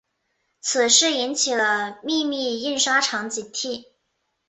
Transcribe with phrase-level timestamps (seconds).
[0.61, 3.85] 此事引起了秘密印刷厂警惕。